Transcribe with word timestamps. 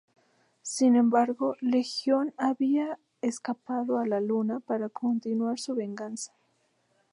Sin 0.63 0.95
embargo, 0.95 1.55
Legión 1.61 2.33
había 2.35 2.97
escapado 3.21 3.99
a 3.99 4.07
la 4.07 4.19
luna 4.19 4.59
para 4.59 4.89
continuar 4.89 5.59
su 5.59 5.75
venganza. 5.75 6.33